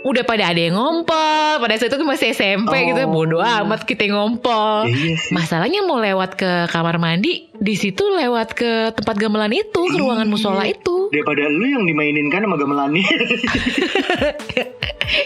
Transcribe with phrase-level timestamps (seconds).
[0.00, 1.12] udah pada ada yang ngompol
[1.58, 3.10] pada saat itu masih SMP gitu Oh.
[3.12, 5.30] bodoh amat kita yang ngompol Ya, iya sih.
[5.30, 10.24] masalahnya mau lewat ke kamar mandi di situ lewat ke tempat gamelan itu ke ruangan
[10.24, 10.32] Iya.
[10.32, 13.02] musola itu Daripada lu yang dimainin kan sama gamelani.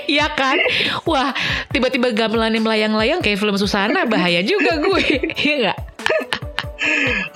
[0.06, 0.62] Iya kan
[1.02, 1.34] wah
[1.68, 5.02] tiba-tiba gamelannya melayang-layang kayak film Susana bahaya juga gue
[5.42, 5.78] iya nggak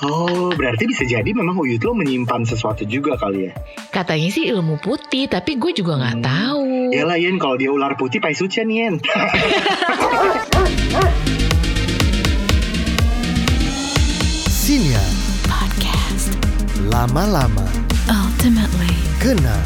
[0.02, 3.52] oh, berarti bisa jadi memang Uyut lo menyimpan sesuatu juga kali ya.
[3.88, 6.22] katanya sih ilmu putih tapi gue juga nggak Hmm.
[6.24, 9.00] tahu Ya lah Yen, kalau dia ular putih Pai Sucian Yen.
[14.50, 15.10] Sinyal
[15.46, 16.34] podcast.
[16.90, 17.66] Lama-lama.
[18.06, 18.90] Ultimately.
[19.18, 19.56] Kena.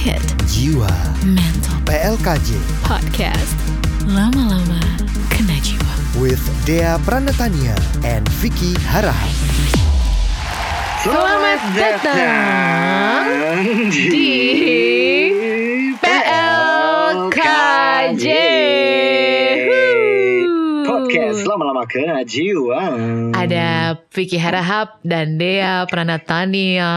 [0.00, 0.22] Hit.
[0.48, 0.88] Jiwa.
[1.24, 1.76] Mental.
[1.84, 3.56] PLKJ podcast.
[4.08, 4.80] Lama-lama.
[5.28, 5.92] Kena jiwa.
[6.16, 9.32] With Dea Pranatania and Vicky Harahap.
[11.00, 13.24] Selamat datang.
[13.88, 14.28] di
[21.60, 22.80] Kena jiwa.
[23.36, 26.92] Ada Vicky Harahap dan Dea Pranatania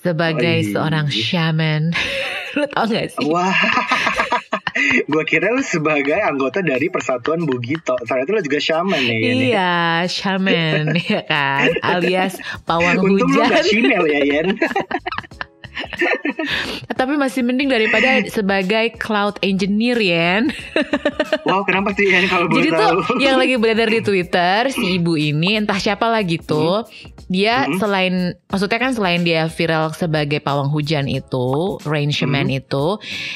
[0.00, 0.72] sebagai Oi.
[0.72, 1.92] seorang shaman.
[2.56, 3.28] Lu tau gak sih?
[3.32, 3.48] Wah,
[5.12, 7.96] gue kira lu sebagai anggota dari Persatuan Bugito.
[8.04, 9.16] Ternyata lu juga shaman ya.
[9.16, 9.32] Yen, ya?
[9.40, 9.72] Iya,
[10.04, 10.84] shaman
[11.16, 12.36] ya kan, alias
[12.68, 13.48] pawang Untung lu hujan.
[13.56, 14.48] gak shimel ya Yen.
[16.98, 20.44] Tapi masih mending daripada sebagai cloud engineer Yen.
[21.42, 23.02] Wow, kenapa sih kalau Jadi tahu?
[23.02, 26.86] tuh yang lagi beredar di Twitter si ibu ini entah siapa lagi tuh
[27.26, 27.78] dia Hmm.
[27.78, 28.14] selain
[28.46, 32.58] maksudnya kan selain dia viral sebagai pawang hujan itu rain shaman Hmm.
[32.58, 32.86] itu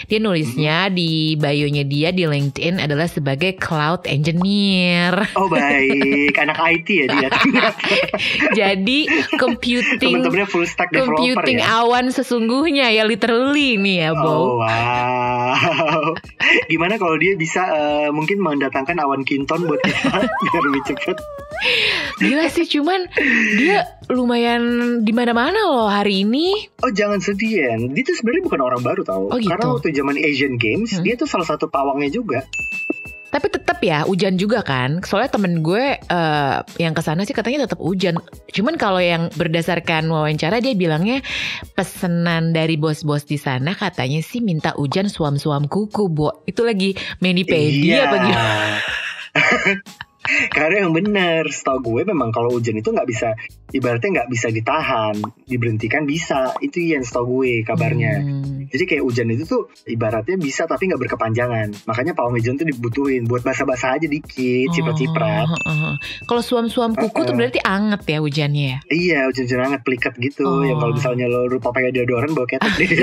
[0.06, 5.12] dia nulisnya di bio-nya dia di LinkedIn adalah sebagai cloud engineer.
[5.34, 7.28] Oh baik, anak IT ya dia.
[8.54, 8.98] Jadi
[9.36, 11.82] computing Temen-temennya full stack developer computing ya.
[11.82, 14.26] awan sesungguhnya ya literally nih ya, Bo.
[14.26, 15.54] Oh wow.
[16.70, 21.16] Gimana kalau dia bisa eh, mungkin mendatangkan awan kinton buat kita biar lebih cepet.
[22.18, 23.06] Gila sih cuman
[23.54, 24.62] dia lumayan
[25.00, 26.66] di mana-mana loh hari ini.
[26.82, 27.94] Oh jangan sedih Yen.
[27.94, 29.30] Dia tuh sebenarnya bukan orang baru tau.
[29.30, 29.46] Oh, gitu?
[29.48, 31.02] Karena waktu zaman Asian Games Hmm.
[31.02, 32.42] dia tuh salah satu pawangnya juga.
[33.26, 35.02] Tapi tetap ya hujan juga kan.
[35.04, 38.22] Soalnya temen gue eh, yang ke sana sih katanya tetap hujan.
[38.48, 41.20] Cuman kalau yang berdasarkan wawancara dia bilangnya
[41.74, 46.46] pesanan dari bos-bos di sana katanya sih minta hujan suam-suam kuku, Bo.
[46.48, 48.78] Itu lagi Menipedia apa gimana?
[50.56, 53.38] Karena yang benar, setahu gue memang kalau hujan itu nggak bisa,
[53.76, 55.14] ibaratnya nggak bisa ditahan,
[55.44, 56.56] diberhentikan bisa.
[56.58, 58.12] Itu yang setahu gue kabarnya.
[58.18, 58.64] Hmm.
[58.66, 61.84] Jadi kayak hujan itu tuh ibaratnya bisa tapi nggak berkepanjangan.
[61.84, 65.46] Makanya pawang hujan tuh dibutuhin buat basah-basah aja dikit, ciprat-ciprat.
[65.46, 65.94] Oh, oh, oh.
[66.24, 67.36] Kalau suam-suam kuku tuh Uh-uh.
[67.36, 68.78] berarti anget ya hujannya ya?
[68.88, 70.42] Iya, hujan-hujan hangat pelikat gitu.
[70.42, 70.62] Oh.
[70.62, 72.98] Yang kalau misalnya lo lupa pakai deodoran bawa ketek deh.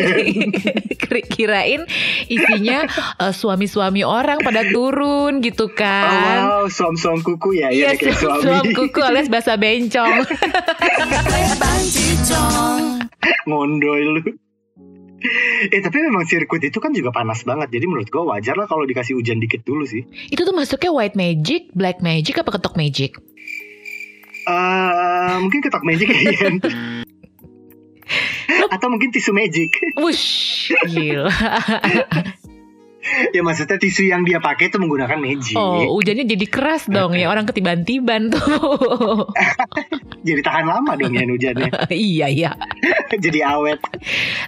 [1.03, 1.81] Kira- Kirain
[2.25, 2.83] isinya
[3.17, 6.39] eh, suami-suami orang pada turun gitu Oh, kan.
[6.43, 8.51] wow, suam-suam kuku ya, Iya, ya kayak suam, suami.
[8.51, 10.27] suam kuku alias bahasa bencong.
[13.47, 14.21] Ngondoy lu.
[15.71, 18.83] Eh tapi memang sirkuit itu kan juga panas banget Jadi menurut gue wajar lah kalau
[18.83, 23.15] dikasih hujan dikit dulu sih Itu tuh masuknya white magic, black magic, apa ketok magic?
[24.43, 26.59] eh Mungkin ketok magic ya.
[28.75, 31.31] Atau mungkin tisu magic Wush, gila.
[33.29, 37.27] Ya maksudnya tisu yang dia pakai itu menggunakan magic Oh, hujannya jadi keras dong ya.
[37.27, 38.41] Orang ketiban-tiban tuh.
[40.23, 42.51] Jadi tahan lama dong ya hujannya iya, iya.
[43.23, 43.75] Jadi awet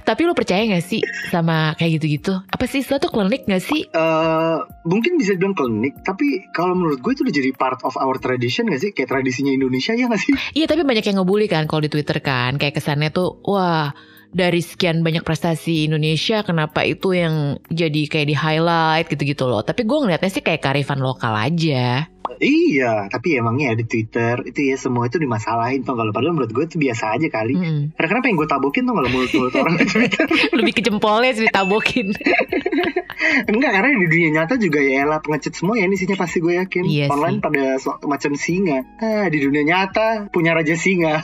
[0.01, 2.31] Tapi lo percaya gak sih sama kayak gitu-gitu?
[2.47, 3.83] Apa sih itu tuh klinik gak sih?
[3.85, 4.57] eh
[4.87, 8.71] Mungkin bisa dibilang klinik Tapi kalau menurut gue itu udah jadi part of our tradition
[8.71, 11.83] gak sih Kayak tradisinya Indonesia ya gak sih Iya, tapi banyak yang ngebully kan kalau
[11.83, 12.55] di Twitter kan.
[12.55, 13.91] Kayak kesannya tuh, wah
[14.35, 19.63] dari sekian banyak prestasi Indonesia kenapa itu yang jadi kayak di highlight gitu-gitu loh.
[19.63, 22.11] Tapi gue ngeliatnya sih kayak karifan lokal aja.
[22.37, 26.49] Iya Tapi emangnya ya di Twitter Itu ya semua itu dimasalahin Tau kalau padahal menurut
[26.49, 27.81] gue itu biasa aja kali Mm-mm.
[27.93, 30.25] Karena kenapa yang gue tabokin tuh kalau mulut-mulut orang di Twitter
[30.57, 32.07] Lebih ke jempolnya sih ditabokin.
[33.47, 36.55] Enggak karena di dunia nyata juga ya elah pengecut semua ya ini isinya pasti gue
[36.55, 37.43] yakin Iya Online sih.
[37.43, 37.63] pada
[38.05, 41.23] macam singa ah, Di dunia nyata punya raja singa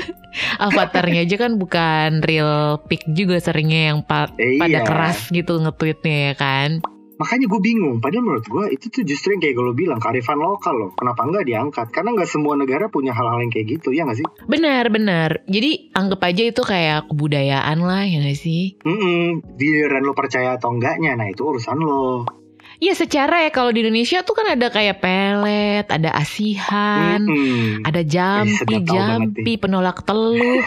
[0.58, 4.82] Avatarnya aja kan bukan real pic juga seringnya yang pa- Eh, pada iya.
[4.82, 6.70] keras gitu nge-tweetnya ya kan.
[7.16, 10.74] Makanya gue bingung Padahal menurut gue itu tuh justru yang kayak gue bilang Kearifan lokal
[10.76, 14.20] loh Kenapa enggak diangkat Karena nggak semua negara punya hal-hal yang kayak gitu Ya nggak
[14.20, 15.40] sih Benar, benar.
[15.48, 18.76] Jadi anggap aja itu kayak kebudayaan lah ya gak sih?
[18.84, 19.56] Mm-mm.
[19.56, 22.28] Giliran lo percaya atau enggaknya Nah itu urusan lo
[22.76, 27.88] Iya secara ya kalau di Indonesia tuh kan ada kayak pelet, ada asihan, Mm-mm.
[27.88, 30.36] ada jampi, banget jampi, penolak teluh.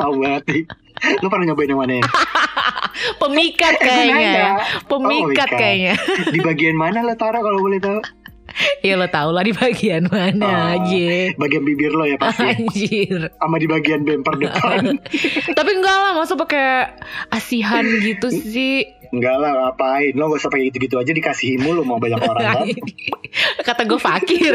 [0.00, 0.64] Tahu banget nih
[1.18, 2.04] Lo pernah nyobain yang mana ya
[3.16, 4.30] Pemikat kayaknya.
[4.30, 4.50] ya.
[4.84, 5.94] Pemikat Oh, kayaknya.
[6.30, 8.00] Di bagian mana lo Tara kalau boleh tahu?
[8.80, 10.74] Ya lo tau lah di bagian mana Oh.
[10.78, 11.34] aja.
[11.34, 12.46] Bagian bibir lo ya pasti.
[12.46, 13.28] Anjir.
[13.32, 14.94] Sama di bagian bemper depan.
[15.58, 16.86] Tapi enggak lah, masa pakai
[17.30, 18.86] asihan gitu sih.
[19.10, 20.14] Enggak lah ngapain.
[20.14, 22.66] Lo gak usah pakai gitu-gitu aja dikasihin mulu mau banyak orang kan.
[23.66, 24.54] Kata gue fakir.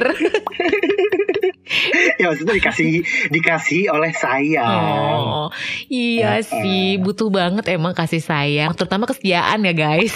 [2.19, 2.89] Ya maksudnya dikasih
[3.29, 4.65] dikasih oleh saya.
[4.65, 5.49] Oh,
[5.87, 10.15] iya Eh, sih, butuh banget emang kasih sayang, terutama kesetiaan ya guys.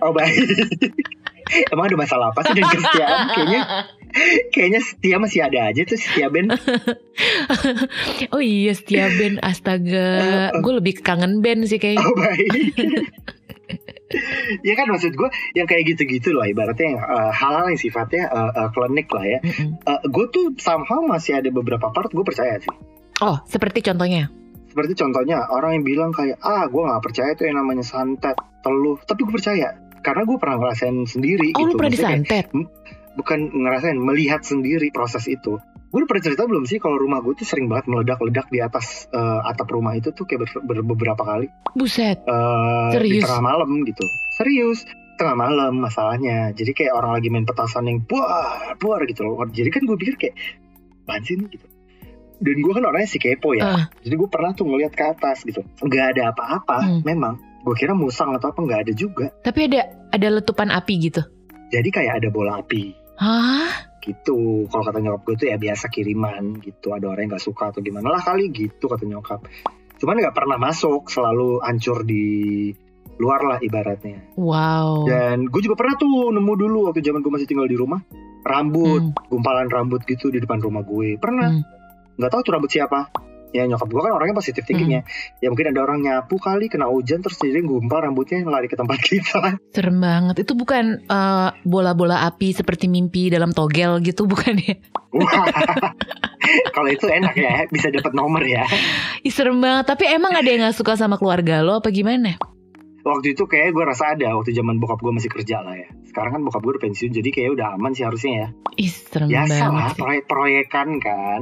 [0.00, 0.40] Oh baik.
[1.68, 3.18] Emang ada masalah apa sih dengan kesetiaan?
[3.34, 3.62] Kayaknya
[4.48, 6.48] kayaknya setia masih ada aja tuh setia Ben.
[8.32, 12.04] oh iya, setia band, astaga, gue lebih kangen band sih kayaknya.
[12.04, 12.50] Oh baik.
[14.60, 18.50] Ya kan maksud gue yang kayak gitu-gitu loh ibaratnya yang, eh, hal-hal yang sifatnya eh,
[18.56, 19.38] eh, klinik lah ya.
[19.42, 19.70] Mm-mm.
[20.08, 22.72] gue tuh somehow masih ada beberapa part gue percaya sih.
[23.20, 24.28] Oh, seperti contohnya.
[24.66, 28.96] Seperti contohnya orang yang bilang kayak ah gue nggak percaya tuh yang namanya santet teluh,
[29.04, 31.78] tapi gue percaya karena gue pernah ngerasain sendiri Oh, lu gitu.
[31.78, 32.46] pernah Maksudnya kayak, disantet?
[33.12, 35.60] bukan ngerasain melihat sendiri proses itu
[35.92, 39.04] gue udah pernah cerita belum sih kalau rumah gue tuh sering banget meledak-ledak di atas
[39.06, 42.16] eh, atap rumah itu tuh kayak ber- ber- beberapa kali Buset.
[42.18, 43.22] Eh, di Serius?
[43.22, 48.72] tengah malam gitu serius tengah malam masalahnya jadi kayak orang lagi main petasan yang buar
[48.76, 50.34] buar gitu loh jadi kan gue pikir kayak
[51.28, 51.66] ini?" gitu
[52.40, 53.84] dan gue kan orangnya si kepo ya Ah.
[54.00, 57.00] jadi gue pernah tuh ngeliat ke atas gitu nggak ada apa-apa Hmm.
[57.04, 61.22] memang gue kira musang atau apa nggak ada juga Tapi ada ada letupan api gitu.
[61.68, 63.91] jadi kayak ada bola api Hah?
[64.02, 64.66] Gitu.
[64.66, 66.90] Kalau kata nyokap gue tuh ya biasa kiriman gitu.
[66.90, 69.46] Ada orang yang nggak suka atau gimana lah kali gitu kata nyokap.
[69.96, 72.26] Cuman nggak pernah masuk selalu hancur di
[73.16, 74.34] luar lah ibaratnya.
[74.34, 75.06] Wow.
[75.06, 78.02] dan gue juga pernah tuh nemu dulu waktu zaman gue masih tinggal di rumah.
[78.42, 79.30] Rambut Hmm.
[79.30, 81.14] gumpalan rambut gitu di depan rumah gue.
[81.16, 81.48] Pernah.
[81.54, 81.62] Hmm.
[82.12, 83.08] nggak tahu tuh rambut siapa
[83.52, 85.38] ya nyokap gue kan orangnya positif tingginya Hmm.
[85.38, 88.96] ya mungkin ada orang nyapu kali kena hujan terus jadi gumpal rambutnya lari ke tempat
[89.04, 90.40] kita Serem banget.
[90.40, 94.76] Itu bukan eh, bola-bola api seperti mimpi dalam togel gitu bukan ya?
[96.74, 98.64] Kalau itu enak ya bisa dapat nomor ya
[99.20, 99.86] Ih, serem banget.
[99.86, 102.36] Tapi emang ada yang gak suka sama keluarga lo apa gimana?
[103.02, 106.38] waktu itu kayak gue rasa ada waktu zaman bokap gue masih kerja lah ya sekarang
[106.38, 108.46] kan bokap gue udah pensiun jadi kayak udah aman sih harusnya ya
[108.78, 109.98] Ih, serem biasa banget lah sih.
[109.98, 111.40] proyek-proyekan kan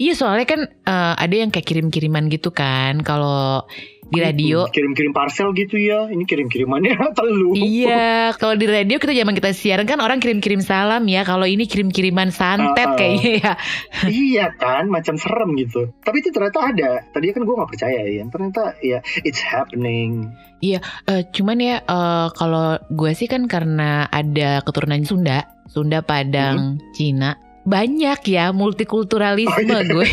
[0.00, 3.64] Iya soalnya kan eh, ada yang kayak kirim-kiriman gitu kan kalau
[4.04, 4.68] di radio.
[4.68, 9.50] Hmm, kirim-kirim parcel gitu ya ini kirim-kirimannya telu Iya, kalau di radio kita zaman kita
[9.56, 11.24] siaran kan orang kirim-kirim salam ya.
[11.24, 12.96] Kalau ini kirim-kiriman santet ah.
[12.96, 13.52] kayaknya ya.
[14.28, 18.22] iya kan macam serem gitu tapi itu ternyata ada tadi kan gue nggak percaya ya
[18.28, 20.28] ternyata ya it's happening
[20.64, 27.36] Eh, cuman ya eh, kalau gue sih kan karena ada keturunan Sunda, Sunda, Padang, Cina,
[27.64, 29.88] banyak ya multikulturalisme Oh, iya.
[29.88, 30.08] gue.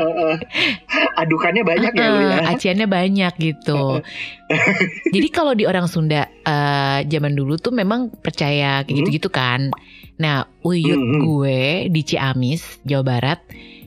[1.20, 4.00] Adukannya banyak ya lu ya aciannya banyak gitu.
[5.14, 8.96] Jadi kalau di orang Sunda eh, zaman dulu tuh memang percaya kayak Hmm.
[9.02, 9.60] gitu-gitu kan.
[10.16, 11.22] Nah, uyut Hmm, hmm.
[11.22, 13.40] gue di Ciamis, Jawa Barat,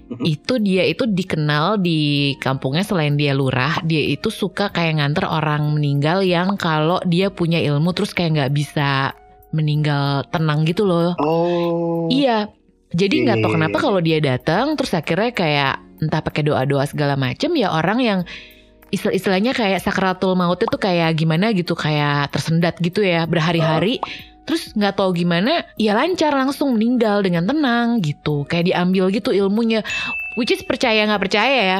[0.03, 0.19] Hmm.
[0.21, 5.71] itu dia itu dikenal di kampungnya selain dia lurah, dia itu suka kayak nganter orang
[5.71, 9.15] meninggal yang kalau dia punya ilmu terus kayak nggak bisa
[9.49, 11.13] meninggal tenang gitu loh.
[11.17, 12.51] oh Iya.
[12.93, 13.55] Jadi nggak tahu Iya.
[13.57, 18.19] kenapa kalau dia datang terus akhirnya kayak entah pakai doa-doa segala macem ya orang yang
[18.89, 23.97] istilah- istilahnya kayak sakratul mautnya tuh kayak gimana gitu kayak tersendat gitu ya berhari-hari.
[24.43, 28.43] Terus nggak tahu gimana ya lancar langsung meninggal dengan tenang gitu.
[28.45, 29.81] Kayak diambil gitu ilmunya.
[30.35, 31.79] Which is percaya nggak percaya ya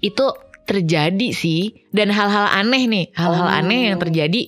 [0.00, 0.24] itu
[0.64, 1.74] terjadi sih.
[1.92, 3.58] Dan hal-hal aneh nih hal-hal Oh.
[3.60, 4.42] aneh yang terjadi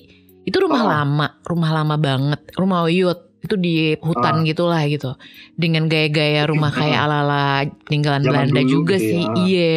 [0.47, 0.89] itu rumah Oh.
[0.89, 2.41] lama rumah lama banget.
[2.57, 4.45] Rumah Uyut itu di hutan Ah.
[4.45, 5.15] gitulah gitu
[5.55, 7.47] dengan gaya-gaya rumah kayak ala-ala
[7.85, 9.11] peninggalan Zaman Belanda dulu juga gitu ya.
[9.11, 9.73] sih iya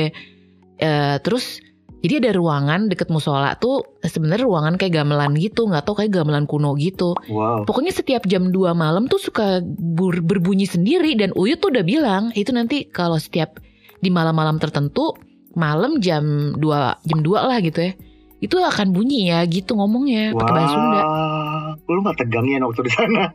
[0.77, 1.61] Eh, terus
[2.01, 6.49] jadi ada ruangan deket musola tuh sebenarnya ruangan kayak gamelan gitu nggak tahu kayak gamelan
[6.49, 11.61] kuno gitu wow pokoknya setiap jam 2 malam tuh suka bur- berbunyi sendiri dan Uyut
[11.61, 13.61] tuh udah bilang itu nanti kalau setiap
[13.95, 15.13] di malam-malam tertentu
[15.53, 16.65] malam jam 2
[17.03, 17.93] jam 2 lah gitu ya
[18.41, 22.81] itu akan bunyi ya gitu ngomongnya pakai bahasa Sunda Wah, lu gak tegang ya waktu
[22.81, 23.29] di sana?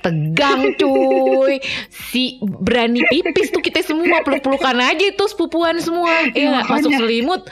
[0.00, 1.58] Tegang cuy.
[1.90, 6.30] Si berani pipis tuh kita semua peluk-pelukan aja itu sepupuan semua.
[6.30, 7.42] Iya, ya masuk selimut.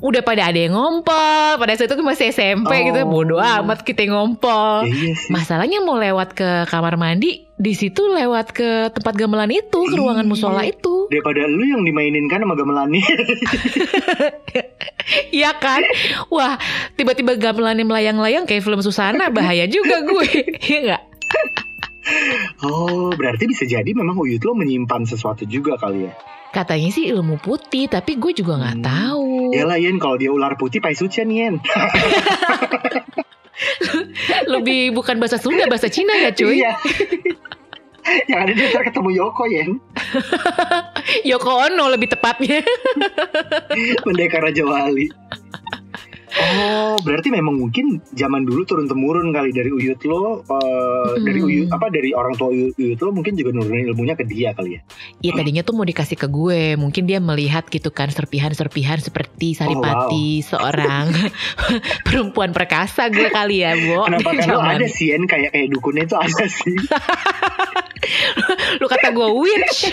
[0.00, 1.60] Udah pada ada yang ngompol.
[1.60, 2.84] Pada saat itu masih SMP Oh.
[2.88, 3.00] gitu.
[3.04, 4.88] Bodoh amat kita ngompol.
[4.88, 5.28] Ya, iya sih.
[5.28, 10.24] masalahnya mau lewat ke kamar mandi di situ lewat ke tempat gamelan itu ke ruangan
[10.24, 10.32] Iya.
[10.32, 11.04] musola itu.
[11.12, 13.04] Daripada lu yang dimainin kan sama gamelani.
[15.30, 15.82] Iya kan?
[16.28, 16.54] Wah
[16.94, 20.28] tiba-tiba gamelannya melayang-layang kayak film Susana bahaya juga gue.
[20.70, 21.02] Iya nggak
[22.64, 26.14] oh, berarti bisa jadi memang Uyut lo menyimpan sesuatu juga kali ya.
[26.50, 28.86] Katanya sih ilmu putih, tapi gue juga nggak Hmm.
[28.86, 29.26] tahu.
[29.54, 31.62] Ya lah Yen, kalau dia ular putih Pai Sucian Yen.
[34.48, 36.58] Lebih bukan bahasa Sunda, bahasa Cina ya cuy.
[36.58, 36.72] Iya.
[38.26, 39.70] Yang ada dia ntar ketemu Yoko Yen.
[41.30, 42.64] Yoko Ono lebih tepatnya.
[44.06, 45.06] Pendekar Raja Wali.
[46.40, 50.58] Oh, berarti memang mungkin zaman dulu turun temurun kali dari uyut lo, eh,
[51.12, 51.22] Mm.
[51.22, 54.50] dari uyut apa dari orang tua uyut, uyut lo mungkin juga nurunin ilmunya ke dia
[54.50, 54.80] kali ya.
[55.20, 60.40] Iya tadinya tuh mau dikasih ke gue, mungkin dia melihat gitu kan serpihan-serpihan seperti Saripati,
[60.40, 61.10] seorang
[62.06, 64.06] perempuan perkasa gue kali ya, Bo.
[64.06, 66.76] Kenapa zaman- ada sih Yen kayak kayak dukunnya itu ada sih.
[68.76, 69.92] Lu kata gue witch.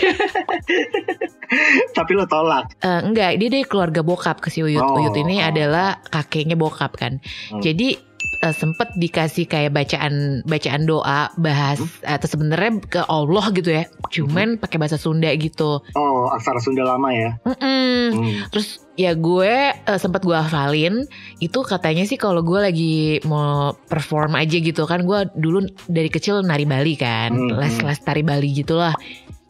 [1.96, 2.72] Tapi lo tolak.
[2.78, 4.80] Eh, enggak, dia dari keluarga bokap ke si Uyut.
[4.80, 4.96] Oh.
[4.96, 6.00] Uyut ini adalah
[6.38, 7.18] kakeknya bokap kan.
[7.50, 7.58] Hmm.
[7.58, 7.98] Jadi
[8.38, 11.90] eh, sempet dikasih kayak bacaan bacaan doa bahas Hmm.
[12.06, 13.84] atau sebenarnya ke Allah gitu ya.
[14.08, 15.82] Cuman pakai bahasa Sunda gitu.
[15.92, 17.34] Oh, aksara Sunda lama ya.
[17.42, 18.02] Mm-mm.
[18.14, 18.34] Hmm.
[18.50, 21.06] Terus ya gue eh, sempat gue hafalin
[21.38, 26.42] itu katanya sih kalau gue lagi mau perform aja gitu kan gue dulu dari kecil
[26.42, 28.90] nari Bali kan Hmm, les les tari Bali gitulah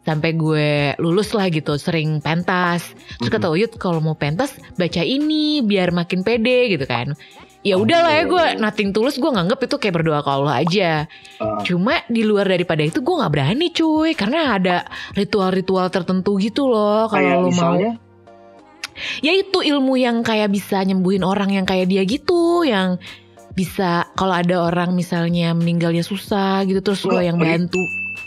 [0.07, 2.95] sampai gue lulus lah gitu sering pentas.
[3.19, 3.51] Terus kata.
[3.51, 7.13] Uyut kalau mau pentas baca ini biar makin pede gitu kan.
[7.59, 8.59] Ya udahlah ya gue Oh.
[8.63, 10.91] nating tulus gue nganggep itu kayak berdoa ke Allah aja.
[11.43, 11.59] Ah.
[11.67, 14.15] Cuma di luar daripada itu gue nggak berani cuy.
[14.15, 17.75] Karena ada ritual-ritual tertentu gitu loh kalau lo mau.
[19.23, 22.99] ya itu ilmu yang kayak bisa nyembuhin orang yang kayak dia gitu yang
[23.55, 27.79] bisa kalau ada orang misalnya meninggalnya susah gitu terus lo yang bantu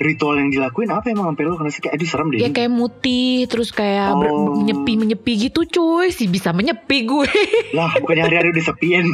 [0.03, 2.39] ritual yang dilakuin apa emang sampai lo karena sih kayak aduh serem deh.
[2.39, 4.59] ya kayak mutih terus kayak Oh.
[4.59, 7.31] menyepi menyepi gitu cuy sih bisa menyepi gue
[7.73, 9.05] Lah, bukannya hari-hari udah sepian.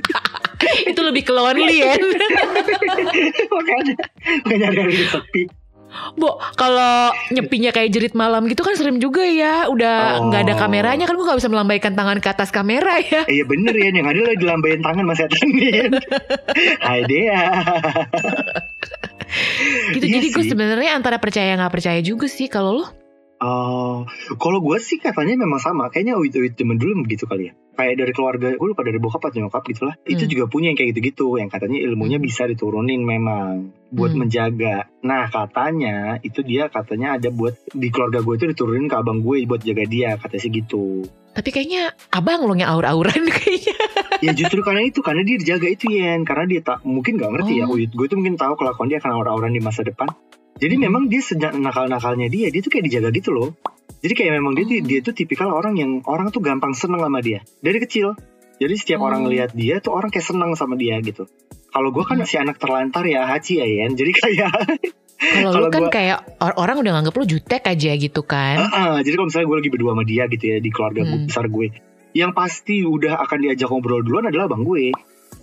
[0.90, 1.94] itu lebih ke lonely ya
[3.50, 3.94] makanya
[4.42, 5.42] makanya hari-hari udah sepi.
[6.14, 9.68] Bo, kalau nyepinya kayak jerit malam gitu kan serem juga ya.
[9.68, 10.26] Udah Oh.
[10.26, 13.28] nggak ada kameranya kan gue nggak bisa melambaikan tangan ke atas kamera ya.
[13.28, 15.92] Eh, iya bener ya, yang ada lo dilambain tangan mas setan Yen.
[16.80, 17.44] Hai Dea.
[20.12, 22.86] Iya Jadi gue sebenarnya antara percaya nggak percaya juga sih kalau lo.
[23.42, 24.06] Oh,
[24.38, 25.88] kalau gue sih katanya memang sama.
[25.88, 27.52] Kayaknya uit-uit zaman dulu begitu kali ya.
[27.72, 29.96] Kayak dari keluarga, gue lupa dari bokap atau nyokap gitu lah.
[30.04, 30.30] Itu Hmm.
[30.30, 31.40] juga punya yang kayak gitu-gitu.
[31.40, 32.28] Yang katanya ilmunya Hmm.
[32.28, 33.72] bisa diturunin memang.
[33.90, 34.28] Buat Hmm.
[34.28, 34.92] menjaga.
[35.02, 39.42] Nah katanya, itu dia katanya ada buat, di keluarga gue itu diturunin ke abang gue
[39.48, 40.14] buat jaga dia.
[40.20, 41.08] Katanya sih gitu.
[41.32, 43.72] Tapi kayaknya abang lo yang aur-auran kayaknya.
[44.20, 46.22] ya justru karena itu, karena dia dijaga itu Yen.
[46.22, 47.64] Karena dia tak, mungkin gak ngerti ya.
[47.64, 47.74] Oh.
[47.74, 50.12] Uit gue tuh mungkin tahu kelakuan dia akan aura-auran di masa depan.
[50.60, 50.84] Jadi Hmm.
[50.86, 53.56] memang dia sejak nakal-nakalnya dia, dia tuh kayak dijaga gitu loh.
[53.98, 54.84] Jadi kayak memang dia tuh Oh.
[54.84, 58.12] dia tuh tipikal orang yang orang tuh gampang seneng sama dia dari kecil.
[58.60, 59.08] Jadi setiap Oh.
[59.08, 61.26] orang ngelihat dia tuh orang kayak seneng sama dia gitu.
[61.72, 62.28] Kalau gue kan Hmm.
[62.28, 63.96] si anak terlantar ya Haji ya Yen.
[63.96, 64.52] Jadi kayak
[65.22, 68.56] Kalau Kalau kan gua- kayak or- orang udah nganggep lo jutek aja gitu kan.
[68.60, 71.24] Ah, ah, jadi kalau misalnya gue lagi berdua sama dia gitu ya di keluarga Hmm.
[71.24, 71.66] besar gue,
[72.12, 74.84] yang pasti udah akan diajak ngobrol duluan adalah bang gue,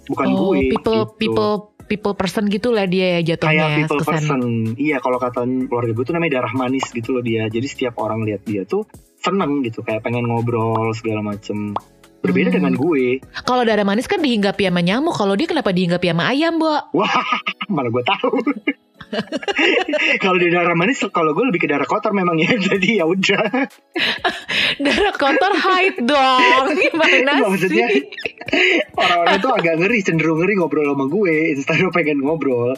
[0.06, 0.70] bukan oh, gue.
[0.70, 1.18] people gitu.
[1.18, 1.54] people
[1.86, 4.20] people person gitu lah dia ya jatuhnya kayak ya, people kesannya.
[4.22, 4.42] person.
[4.76, 7.46] Iya, kalau kata keluarga gue tuh namanya darah manis gitu loh dia.
[7.46, 8.86] Jadi setiap orang lihat dia tuh
[9.18, 11.74] seneng gitu, kayak pengen ngobrol segala macem.
[12.20, 12.58] Berbeda Hmm.
[12.60, 13.24] dengan gue.
[13.42, 15.14] Kalau darah manis kan dihinggapi sama nyamuk.
[15.14, 16.82] Kalau dia kenapa dihinggapi sama ayam, Mbak?
[16.92, 17.10] Wah,
[17.74, 18.30] mana gue tahu.
[20.24, 22.54] kalau di darah manis, kalau gue lebih ke darah kotor memang ya.
[22.70, 23.70] Jadi ya udah.
[24.86, 26.66] Darah kotor hide dong.
[26.78, 28.06] Gimana Nggak, maksudnya sih?
[28.96, 31.36] orang-orang tuh agak ngeri, cenderung ngeri ngobrol sama gue.
[31.58, 32.78] Instead of pengen ngobrol.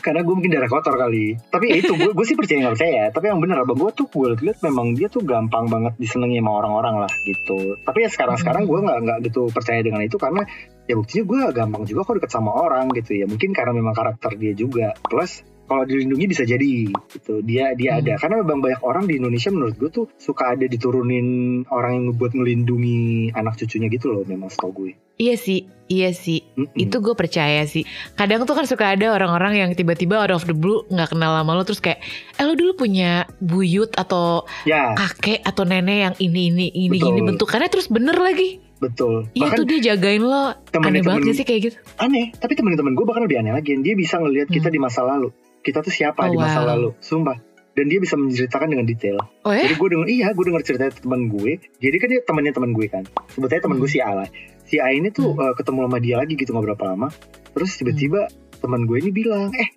[0.00, 1.36] Karena gue mungkin darah kotor kali.
[1.50, 3.02] Tapi ya itu, gue, gue sih percaya nggak percaya.
[3.12, 6.52] Tapi yang bener abang gue tuh gue liat memang dia tuh gampang banget disenangi sama
[6.62, 7.76] orang-orang lah gitu.
[7.82, 10.46] Tapi ya sekarang-sekarang gue nggak nggak gitu percaya dengan itu karena
[10.86, 13.26] ya buktinya gue gampang juga kok deket sama orang gitu ya.
[13.28, 14.94] Mungkin karena memang karakter dia juga.
[15.06, 18.00] Plus kalau dilindungi bisa jadi gitu dia dia Hmm.
[18.04, 22.06] ada karena memang banyak orang di Indonesia menurut gue tuh suka ada diturunin orang yang
[22.12, 26.42] buat melindungi anak cucunya gitu loh memang setahu gue Iya sih, iya sih.
[26.56, 26.72] Mm-mm.
[26.74, 27.84] Itu gue percaya sih.
[28.16, 31.52] Kadang tuh kan suka ada orang-orang yang tiba-tiba out of the blue nggak kenal sama
[31.52, 32.00] lo terus kayak,
[32.40, 37.06] eh lo dulu punya buyut atau ya kakek atau nenek yang ini ini ini Betul.
[37.12, 38.71] gini bentukannya terus bener lagi.
[38.82, 40.50] Betul Iya bahkan tuh dia jagain lo.
[40.50, 41.76] Aneh temen-temen- banget sih kayak gitu?
[41.96, 44.74] aneh tapi teman-teman gue bahkan lebih aneh lagi dia bisa ngelihat kita Hmm.
[44.74, 46.68] di masa lalu kita tuh siapa Oh, di masa wow.
[46.68, 47.38] lalu sumpah
[47.72, 49.62] dan dia bisa menceritakan dengan detail Oh ya?
[49.62, 52.86] jadi gue denger iya gue denger cerita teman gue jadi kan dia temannya teman gue
[52.86, 53.94] kan sebetulnya teman gue Hmm.
[53.94, 54.28] si A lah
[54.62, 55.40] si A ini tuh Hmm.
[55.40, 57.08] eh, ketemu sama dia lagi gitu nggak berapa lama
[57.48, 58.26] terus tiba-tiba
[58.58, 59.68] teman gue ini bilang eh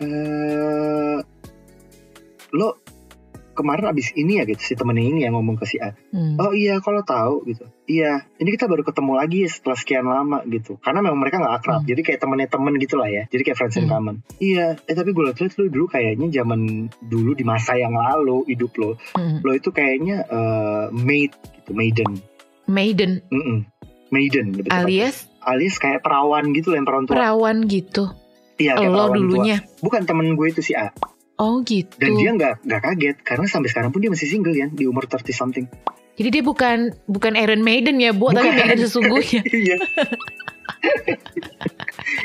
[0.00, 1.18] eh
[2.50, 2.79] lo
[3.60, 6.34] kemarin abis ini ya gitu si temennya ini yang ngomong ke si A Hmm.
[6.36, 10.76] oh iya kalau tahu gitu iya ini kita baru ketemu lagi setelah sekian lama gitu
[10.76, 11.88] karena memang mereka nggak akrab Hmm.
[11.88, 13.92] jadi kayak temennya temen gitu lah ya jadi kayak friends in Hmm.
[13.92, 16.60] common iya eh tapi gue liat lu dulu kayaknya zaman
[17.00, 19.38] dulu di masa yang lalu hidup lo Hmm.
[19.40, 22.10] lo itu kayaknya eh, maid gitu maiden
[22.66, 23.66] Maiden Mm-mm.
[24.08, 24.86] maiden lebih tepatnya.
[24.86, 28.04] alias alias kayak perawan gitu lah yang perawan tua perawan gitu.
[28.56, 29.22] iya kayak Lo perawan tua.
[29.40, 29.56] dulunya.
[29.80, 30.90] bukan temen gue itu si A
[31.40, 31.96] Oh gitu.
[31.96, 35.08] dan dia nggak nggak kaget karena sampai sekarang pun dia masih single ya di umur
[35.08, 35.64] 30 something
[36.20, 38.60] Jadi dia bukan bukan Iron Maiden ya, Bu, tapi Bukan.
[38.60, 39.40] Maiden sesungguhnya.
[39.64, 39.80] iya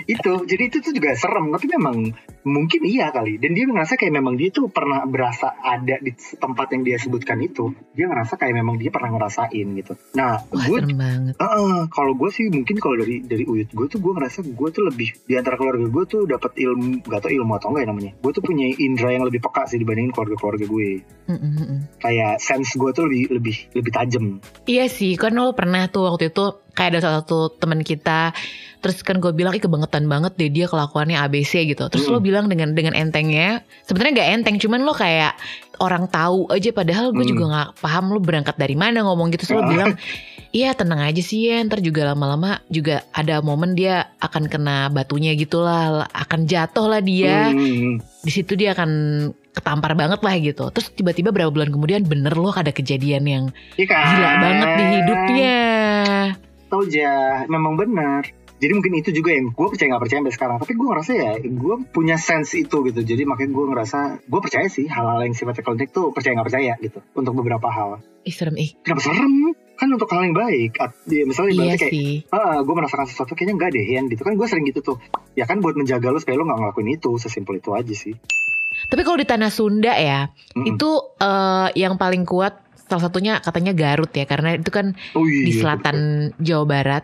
[0.05, 1.97] itu jadi itu tuh juga serem tapi memang
[2.45, 3.41] mungkin iya kali.
[3.41, 7.41] Dan dia ngerasa kayak memang dia tuh pernah berasa ada di tempat yang dia sebutkan
[7.41, 7.73] itu.
[7.97, 9.93] Dia ngerasa kayak memang dia pernah ngerasain gitu.
[10.13, 11.33] Nah Wah, gue serem banget.
[11.41, 14.83] Heeh, kalau gue sih mungkin kalau dari dari uyut gue tuh gue ngerasa gue tuh
[14.85, 18.11] lebih di antara keluarga gue tuh dapat ilmu gak tau ilmu atau enggak ya namanya.
[18.21, 20.89] Gue tuh punya indera yang lebih peka sih dibandingin keluarga keluarga gue.
[21.25, 21.79] Mm, mm, mm.
[21.97, 24.25] kayak sense gue tuh lebih lebih lebih tajam.
[24.69, 28.35] Iya sih, kan lo pernah tuh waktu itu kayak ada salah satu teman kita,
[28.85, 31.89] terus kan gue bilang, ih kebangetan banget deh dia kelakuannya ABC gitu.
[31.89, 32.25] Terus lo Mm.
[32.29, 35.33] bilang dengan dengan entengnya, sebenarnya nggak enteng, cuman lo kayak
[35.81, 36.69] orang tahu aja.
[36.69, 37.31] Padahal gue Mm.
[37.33, 39.49] juga nggak paham lo berangkat dari mana ngomong gitu.
[39.49, 39.97] Terus lo bilang,
[40.53, 45.33] iya tenang aja sih ya, ntar juga lama-lama juga ada momen dia akan kena batunya
[45.33, 47.49] gitulah, akan jatuh lah dia.
[47.49, 48.89] Hmm, Di situ dia akan
[49.51, 50.69] ketampar banget lah gitu.
[50.69, 53.43] Terus tiba-tiba berapa bulan kemudian bener loh ada kejadian yang
[53.75, 54.03] Iya kan?
[54.05, 55.57] gila banget di hidupnya.
[56.65, 57.11] Tahu aja,
[57.47, 58.21] memang benar.
[58.55, 60.57] Jadi mungkin itu juga yang gue percaya nggak percaya sampai sekarang.
[60.63, 62.99] Tapi gue ngerasa ya, gue punya sense itu gitu.
[63.03, 66.73] Jadi makanya gue ngerasa, gue percaya sih hal-hal yang sifatnya klinik tuh percaya nggak percaya
[66.79, 66.99] gitu.
[67.11, 67.99] Untuk beberapa hal.
[68.23, 68.73] Ih serem ih.
[68.81, 69.51] Kenapa serem?
[69.75, 70.79] Kan untuk hal yang baik.
[71.11, 72.11] Ya, misalnya Iya kayak, sih.
[72.31, 74.97] ah gue merasakan sesuatu kayaknya enggak deh Yan gitu kan gue sering gitu tuh
[75.35, 78.15] ya kan buat menjaga lo supaya lo nggak ngelakuin itu sesimpel itu aja sih
[78.87, 80.75] Tapi kalau di tanah Sunda ya, Mm-mm.
[80.75, 85.43] itu eh, yang paling kuat salah satunya katanya Garut ya karena itu kan oh, iya,
[85.43, 85.97] di selatan
[86.39, 87.03] Jawa Barat.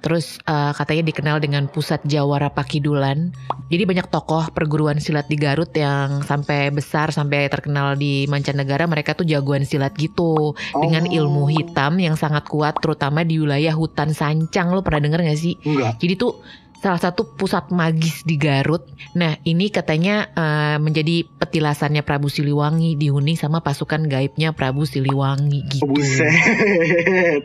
[0.00, 3.34] Terus eh, katanya dikenal dengan pusat Jawara Pakidulan.
[3.68, 9.12] Jadi banyak tokoh perguruan silat di Garut yang sampai besar sampai terkenal di mancanegara mereka
[9.12, 11.14] tuh jagoan silat gitu dengan Oh.
[11.18, 15.58] ilmu hitam yang sangat kuat terutama di wilayah hutan Sancang lo pernah denger gak sih?
[15.62, 16.38] enggak Jadi tuh
[16.82, 18.82] salah satu pusat magis di Garut.
[19.14, 25.86] Nah ini katanya eh, menjadi petilasannya Prabu Siliwangi dihuni sama pasukan gaibnya Prabu Siliwangi gitu.
[25.86, 26.34] oh, buset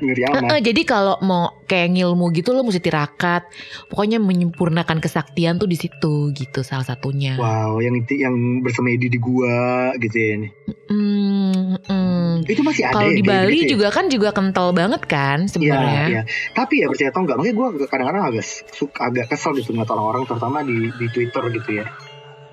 [0.01, 3.45] ngeri amat Heeh, jadi kalau mau kayak ngilmu gitu lo mesti tirakat.
[3.87, 7.37] Pokoknya menyempurnakan kesaktian tuh di situ gitu salah satunya.
[7.37, 10.49] wow yang itu yang bersemedi di gua gitu ya ini
[10.87, 12.47] Hmm, hmm.
[12.47, 13.71] itu masih ada Kalau yang di Bali gitu ya?
[13.75, 16.03] juga kan juga kental banget kan Iya, sebenarnya.
[16.07, 16.21] iya.
[16.53, 20.23] Tapi ya percaya atau enggak, makanya gue kadang-kadang agak suka agak kesel gitu ngeliat orang-orang
[20.25, 21.85] terutama di di Twitter gitu ya.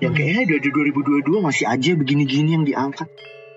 [0.03, 3.07] Yang kayaknya di 2022 masih aja begini-gini yang diangkat.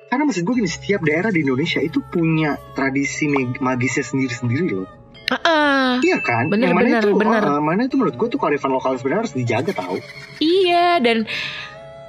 [0.08, 4.88] Karena maksud gue gini, setiap daerah di Indonesia itu punya tradisi mag- magisnya sendiri-sendiri loh.
[5.28, 6.00] Heeh.
[6.00, 6.48] Iya kan?
[6.48, 7.42] Bener, yang mana bener, itu, bener.
[7.44, 10.00] uh, mana itu menurut gue tuh kearifan lokal sebenarnya harus dijaga tau.
[10.40, 11.28] Iya dan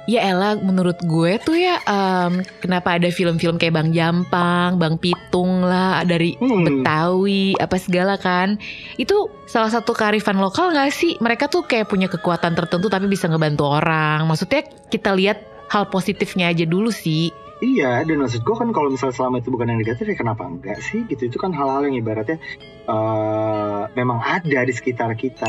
[0.08, 5.64] ya Ella menurut gue tuh ya em, kenapa ada film-film kayak Bang Jampang, Bang Pitung
[5.64, 6.64] lah dari Hmm.
[6.64, 8.56] Betawi apa segala kan
[8.96, 13.28] itu salah satu kearifan lokal gak sih mereka tuh kayak punya kekuatan tertentu tapi bisa
[13.28, 18.72] ngebantu orang maksudnya kita lihat hal positifnya aja dulu sih Iya, dan maksud gue kan
[18.72, 21.28] kalau misalnya selama itu bukan yang negatif ya kenapa enggak sih gitu.
[21.28, 22.40] Itu kan hal-hal yang ibaratnya
[22.88, 25.44] eh memang ada di sekitar kita.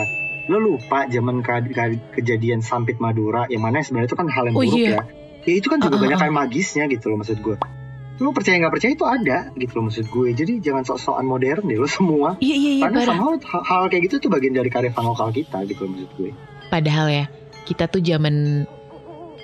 [0.51, 4.53] Lo lupa zaman ke- ke- kejadian Sampit Madura yang mana sebenarnya itu kan hal yang
[4.53, 4.91] Oh, buruk iya.
[4.91, 5.03] ya.
[5.41, 6.21] Ya itu kan juga Ah, ah, banyak ah.
[6.21, 7.55] kayak magisnya gitu loh maksud gue.
[8.19, 10.27] Lo percaya nggak percaya itu ada gitu loh maksud gue.
[10.31, 12.35] Jadi jangan sok-sokan modern deh lo semua.
[12.39, 15.63] iya iya iya Karena somehow hal, hal kayak gitu tuh bagian dari kearifan lokal kita
[15.63, 16.31] gitu loh maksud gue.
[16.67, 17.25] padahal ya
[17.63, 18.63] kita tuh zaman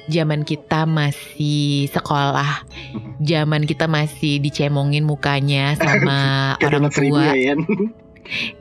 [0.05, 2.63] zaman kita masih sekolah
[3.19, 6.19] zaman kita masih dicemongin mukanya sama
[6.63, 7.57] orang tua ya.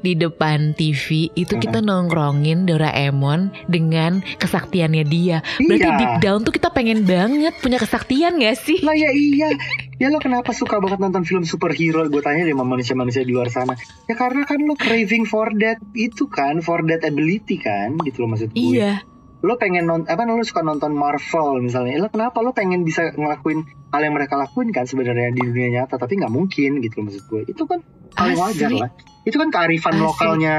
[0.01, 5.39] Di depan TV itu kita nongkrongin Doraemon dengan kesaktiannya dia.
[5.63, 5.99] Berarti Iya.
[5.99, 8.83] deep down tuh kita pengen banget punya kesaktian gak sih?
[8.83, 9.55] Lah ya iya.
[9.97, 12.05] Ya lo kenapa suka banget nonton film superhero?
[12.13, 13.73] Gue tanya deh sama manusia-manusia di luar sana.
[14.05, 18.37] Ya karena kan lo craving for that itu kan, for that ability kan, gitu loh
[18.37, 18.77] maksud gue.
[18.77, 19.01] Iya.
[19.45, 22.01] Lo pengen nonton apa lo suka nonton Marvel misalnya.
[22.01, 26.01] Lo kenapa lo pengen bisa ngelakuin hal yang mereka lakuin kan sebenarnya di dunia nyata
[26.01, 27.43] tapi nggak mungkin gitu loh maksud gue.
[27.53, 27.85] Itu kan
[28.17, 28.91] hal yang wajar lah.
[29.27, 30.07] Itu kan kearifan Asli.
[30.07, 30.55] lokalnya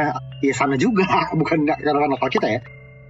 [0.45, 1.07] ya sana juga,
[1.39, 2.61] bukan nggak kearifan lokal kita ya.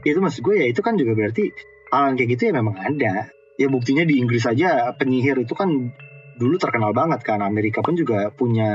[0.08, 1.52] Itu maksud gue ya itu kan juga berarti
[1.92, 3.14] hal yang kayak gitu ya memang ada.
[3.58, 5.92] Ya buktinya di Inggris aja penyihir itu kan
[6.38, 7.44] dulu terkenal banget kan.
[7.44, 8.70] Amerika pun juga punya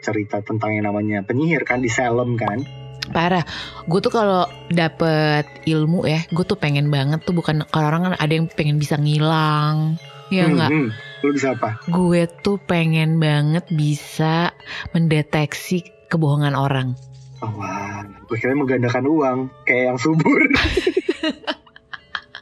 [0.00, 2.83] cerita tentang yang namanya penyihir kan di Salem kan.
[3.10, 3.44] Parah.
[3.84, 8.14] Gue tuh kalau dapet ilmu ya, gue tuh pengen banget tuh bukan kalau orang kan
[8.16, 9.98] ada yang pengen bisa ngilang.
[10.32, 10.70] Ya Hmm, enggak?
[10.72, 10.88] hmm.
[11.20, 11.76] Lu bisa apa?
[11.86, 14.52] Gue tuh pengen banget bisa
[14.90, 16.96] mendeteksi kebohongan orang.
[17.40, 20.40] Oh, wah, gue kira menggandakan uang kayak yang subur.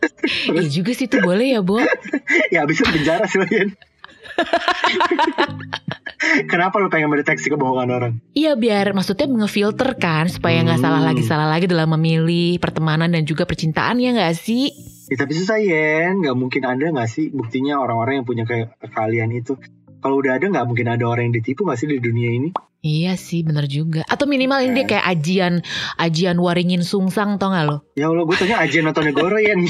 [0.50, 1.78] Iya juga sih tuh boleh ya, Bo.
[2.50, 3.70] ya itu penjara sih.
[6.46, 8.12] Kenapa lu pengen mendeteksi kebohongan orang?
[8.30, 10.86] Iya biar maksudnya ngefilter kan supaya nggak Hmm.
[10.86, 14.70] salah lagi salah lagi dalam memilih pertemanan dan juga percintaan ya nggak sih?
[15.10, 19.34] Ya, tapi susah Yen, nggak mungkin ada nggak sih buktinya orang-orang yang punya kayak kalian
[19.34, 19.58] itu.
[19.98, 22.48] Kalau udah ada nggak mungkin ada orang yang ditipu nggak sih di dunia ini?
[22.82, 24.02] Iya sih bener juga.
[24.06, 25.62] Atau minimal ini dia kayak ajian
[25.96, 27.86] ajian waringin sungsang tau gak lo?
[27.94, 29.62] Ya Allah, gue tanya aja nonton Negoro Yen.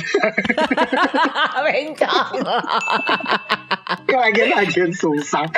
[1.68, 2.40] Bencong.
[4.08, 5.48] Ya lagian ajian sungsang.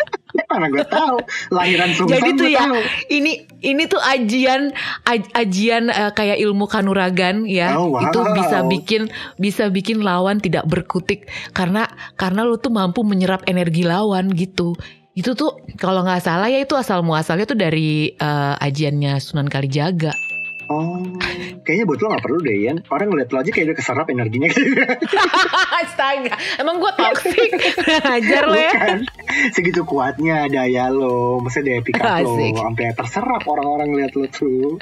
[0.51, 1.23] Mana gue tahu
[1.55, 2.79] lahiran sungsang Jadi tuh ya tahu.
[3.11, 4.75] ini ini tuh ajian
[5.07, 7.79] aj- ajian eh, kayak ilmu kanuragan ya.
[7.79, 8.11] Oh, wow.
[8.11, 9.03] Itu bisa bikin
[9.39, 11.87] bisa bikin lawan tidak berkutik karena
[12.19, 14.75] karena lu tuh mampu menyerap energi lawan gitu.
[15.15, 20.11] Itu tuh kalau nggak salah ya itu asal muasalnya tuh dari eh, ajiannya Sunan Kalijaga.
[20.69, 21.05] Oh,
[21.65, 22.77] kayaknya buat lo gak perlu deh Yan.
[22.89, 24.49] Orang ngeliat lo aja kayak udah keserap energinya
[25.85, 27.51] Astaga, emang gue toxic.
[28.17, 28.73] Ajar lo ya.
[28.73, 28.99] Bukan.
[29.53, 34.79] Segitu kuatnya daya lo, maksudnya daya pikat lo, sampai terserap orang-orang ngeliat lo tuh.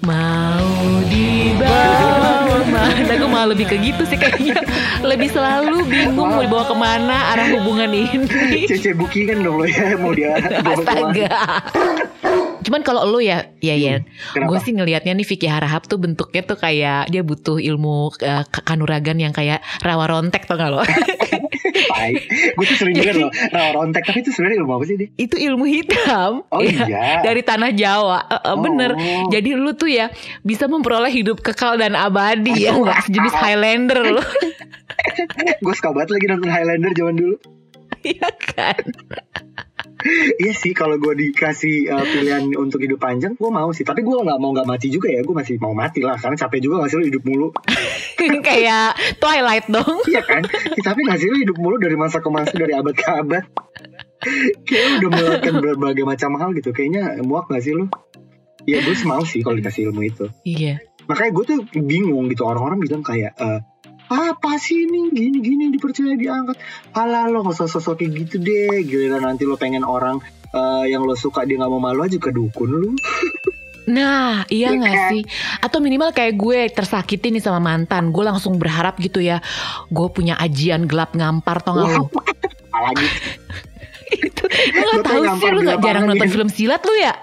[0.00, 0.80] Mau
[1.12, 2.19] dibawa
[2.50, 4.58] ke mana Gue malah lebih ke gitu sih kayaknya.
[5.00, 8.26] Lebih selalu bingung mau dibawa ke mana Arah hubungan ini.
[8.70, 10.36] Cece bukingan dong lo ya mau dia.
[10.74, 11.30] Astaga.
[12.60, 14.04] Cuman kalau lu ya Ya ya.
[14.32, 14.48] Kenapa?
[14.48, 19.20] Gue sih ngelihatnya nih Vicky Harahap tuh bentuknya tuh kayak Dia butuh ilmu eh, kanuragan
[19.20, 20.80] yang kayak Rawa rontek tau gak lo
[21.70, 22.12] Tai.
[22.54, 25.08] Gue tuh sering denger loh rawa rontek tapi itu sebenarnya ilmu apa sih dia?
[25.14, 27.08] Itu ilmu hitam Oh Ya, iya.
[27.22, 29.30] Dari tanah Jawa eh, Bener Oh.
[29.30, 34.22] Jadi lu tuh ya Bisa memperoleh hidup kekal dan abadi Ya nggak sejenis Highlander lu
[35.64, 37.36] Gue suka banget lagi nonton Highlander zaman dulu.
[38.00, 38.80] Iya kan
[40.42, 43.84] Iya sih kalau gue dikasih uh, pilihan untuk hidup panjang gue mau sih.
[43.84, 45.20] Tapi gue nggak mau nggak mati juga ya.
[45.22, 47.48] Gue masih mau mati lah karena capek juga nggak sih lo hidup mulu.
[48.48, 50.42] Kayak Twilight dong Iya kan?
[50.48, 53.44] Ya, tapi nggak sih lo hidup mulu dari masa ke masa dari abad ke abad.
[54.68, 56.70] Kayaknya udah melewatkan berbagai macam hal gitu.
[56.76, 57.88] Kayaknya muak gak sih lo?
[58.68, 60.28] Iya gue mau sih kalau dikasih ilmu itu.
[60.44, 63.58] Iya Makanya gue tuh bingung gitu orang-orang bilang kayak eh,
[64.10, 65.08] apa sih ini?
[65.08, 66.58] Gini-gini dipercaya diangkat.
[66.92, 68.82] Alah lo gak usah sosok kayak gitu deh.
[68.82, 70.18] Giliran nanti lo pengen orang
[70.50, 72.90] eh, yang lo suka dia gak mau malu aja ke dukun lu.
[73.86, 75.10] Nah iya Iya gak kan?
[75.10, 75.22] sih?
[75.58, 78.10] Atau minimal kayak gue tersakiti nih sama mantan.
[78.10, 79.40] Gue langsung berharap gitu ya
[79.88, 82.06] Gue punya ajian gelap ngampar tau gak lo
[82.70, 83.06] Apalagi
[84.26, 86.34] Itu Lu Lo gak tau tau sih Lu gak jarang nonton gitu.
[86.38, 87.14] film silat lu ya?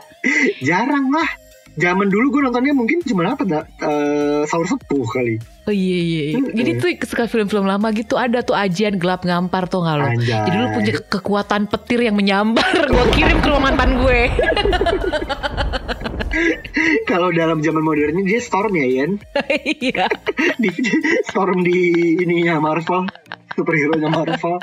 [0.59, 1.29] Jarang lah
[1.77, 5.37] Zaman dulu gue nontonnya mungkin cuma apa dah eh, Sahur sepuh kali.
[5.63, 6.35] Oh iya iya, iya.
[6.37, 6.55] Mm-mm.
[6.55, 10.07] Jadi tuh suka film-film lama gitu Ada tuh ajian gelap ngampar tuh gak lo?
[10.17, 14.21] Jadi lu punya ke- kekuatan petir yang menyambar Gue kirim ke rumah mantan gue.
[17.05, 19.11] Kalau dalam zaman modernnya dia storm ya Ian?
[19.59, 20.07] Iya.
[20.61, 20.69] Di,
[21.25, 21.77] Storm di
[22.17, 23.09] ininya Marvel
[23.51, 24.57] Superhero nya Marvel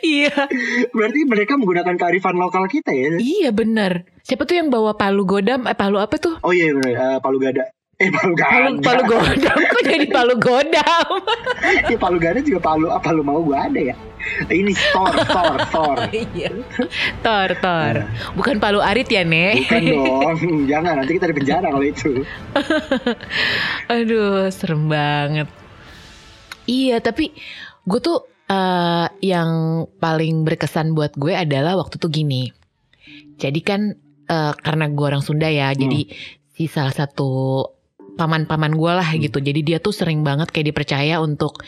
[0.00, 0.32] Iya.
[0.94, 3.18] Berarti mereka menggunakan kearifan lokal kita ya?
[3.18, 4.06] Iya bener.
[4.22, 5.66] Siapa tuh yang bawa palu godam?
[5.66, 6.38] Eh palu apa tuh?
[6.40, 6.94] Oh iya bener.
[6.94, 7.64] Eh, Palu Gada.
[7.94, 8.50] Eh Palu Gada.
[8.50, 9.58] Palu, palu godam.
[9.58, 11.08] Kok jadi palu godam?
[11.90, 13.40] Ya Palu Gada juga Palu Apa lu mau?
[13.40, 13.96] Gua ada ya.
[14.48, 15.96] Ini Thor Thor Thor.
[16.16, 16.48] Iya.
[17.20, 17.94] Tor Tor
[18.36, 19.68] Bukan palu arit ya Nek?
[19.68, 20.38] Bukan dong.
[20.64, 22.24] Jangan nanti kita di penjara kalau itu.
[23.88, 25.48] Aduh serem banget.
[26.64, 27.36] Iya tapi
[27.84, 29.50] Gue tuh eh, Yang
[29.96, 32.50] paling berkesan buat gue adalah Waktu tuh gini.
[33.36, 33.94] Jadi kan
[34.26, 36.08] eh, Karena gue orang Sunda ya Jadi
[36.52, 37.62] si salah satu
[38.14, 39.42] Paman-paman gue lah gitu.
[39.42, 41.64] Jadi dia tuh sering banget kayak dipercaya untuk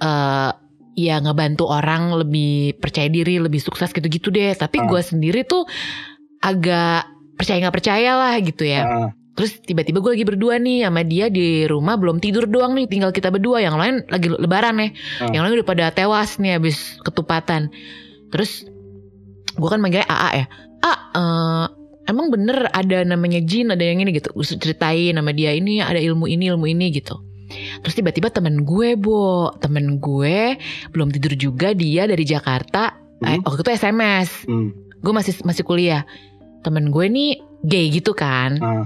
[0.00, 0.52] eh
[0.98, 4.52] Ya ngebantu orang lebih percaya diri Lebih sukses gitu-gitu deh.
[4.54, 4.86] Tapi Ah.
[4.88, 5.64] gue sendiri tuh
[6.40, 7.04] Agak
[7.36, 8.82] percaya nggak percaya lah gitu ya.
[8.84, 12.86] Ah, Terus tiba-tiba gue lagi berdua nih sama dia di rumah belum tidur doang nih
[12.86, 13.62] tinggal kita berdua.
[13.62, 14.90] Yang lain lagi lebaran nih
[15.22, 15.30] Ah.
[15.32, 17.70] yang lain udah pada tewas nih habis ketupatan.
[18.28, 18.66] Terus
[19.50, 20.46] gue kan manggilnya AA ya.
[20.80, 21.66] A eh,
[22.06, 24.34] emang bener ada namanya jin ada yang ini gitu?
[24.34, 27.16] Terus ceritain nama dia ini ada ilmu ini ilmu ini gitu.
[27.82, 30.54] Terus tiba-tiba temen gue bo temen gue
[30.90, 33.42] belum tidur juga dia dari Jakarta eh, Hmm.
[33.42, 34.68] waktu itu SMS hmm,
[35.00, 36.02] gue masih masih kuliah.
[36.60, 37.30] Temen gue nih
[37.62, 38.58] gay gitu kan?
[38.60, 38.84] Ah.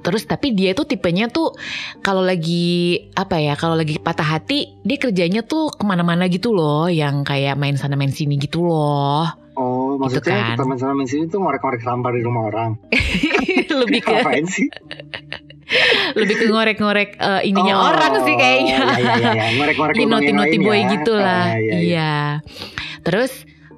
[0.00, 1.52] Terus tapi dia tuh tipenya tuh
[2.00, 6.86] kalau lagi apa ya kalau lagi patah hati dia kerjanya tuh ke mana-mana gitu loh
[6.86, 10.56] yang kayak main sana main sini gitu loh Oh Gitu maksudnya kan.
[10.56, 12.70] teman-teman sini tuh ngorek-ngorek sampah di rumah orang
[13.84, 14.64] lebih ke Ngapain sih
[16.18, 18.78] lebih ke ngorek-ngorek eh, ininya Oh, orang sih kayaknya.
[18.80, 19.44] Iya, iya, iya, iya.
[19.54, 20.88] Ngorek-ngorek Di noti-noti boy ya.
[20.90, 21.44] gitu lah.
[21.46, 22.12] Ah, iya, iya, iya.
[23.02, 23.32] Terus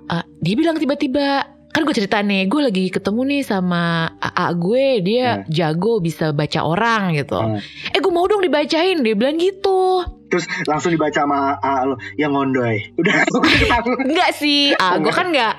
[0.06, 3.82] eh, dia bilang tiba-tiba kan gue cerita nih, gue lagi ketemu nih sama
[4.14, 7.34] AA gue, dia jago bisa baca orang gitu.
[7.34, 7.58] Hmm.
[7.88, 10.04] Eh gue mau dong dibacain, dia bilang gitu.
[10.28, 12.92] Terus langsung dibaca sama AA lo yang ngondoy.
[12.94, 13.24] Udah.
[14.04, 15.54] Enggak sih, ah, gue kan nggak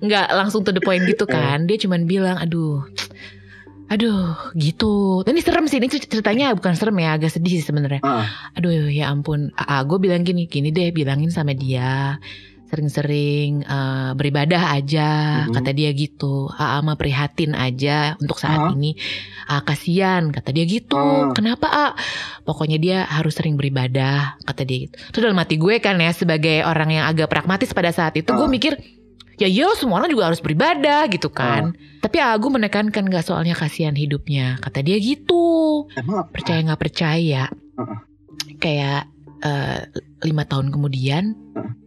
[0.00, 1.68] nggak langsung to the point gitu kan.
[1.68, 2.88] Dia cuman bilang, aduh,
[3.88, 5.20] aduh, gitu.
[5.24, 8.00] Dan ini serem sih, ini cer- ceritanya bukan serem ya, agak sedih sih sebenarnya.
[8.00, 9.52] Ah, Aduh, ya ampun.
[9.52, 12.16] Ah, gue bilang gini, gini deh, bilangin sama dia.
[12.68, 15.10] Sering-sering eh, beribadah aja,
[15.44, 15.54] Mhm.
[15.54, 16.52] kata dia gitu.
[16.52, 18.70] Ah, mah prihatin aja untuk saat Ah.
[18.70, 18.92] ini.
[19.44, 20.94] Ah, kasihan, kata dia gitu.
[20.94, 21.32] Ah.
[21.32, 21.92] Kenapa, ah?
[22.42, 24.94] Pokoknya dia harus sering beribadah, kata dia gitu.
[25.10, 28.44] Terus dalam hati gue kan ya, sebagai orang yang agak pragmatis pada saat itu, gue
[28.44, 28.50] Ah.
[28.50, 28.76] mikir,
[29.36, 31.72] ya iya semua orang juga harus beribadah gitu kan.
[31.98, 37.42] Tapi ah, gue menekankan gak soalnya kasihan hidupnya, kata dia gitu emang percaya nggak percaya
[37.48, 37.98] Heeh.
[38.56, 39.02] kayak
[39.40, 39.80] eh,
[40.22, 41.34] lima tahun kemudian